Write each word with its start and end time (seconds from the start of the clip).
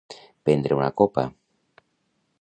Prendre 0.47 0.79
una 0.79 0.89
copa. 1.03 1.27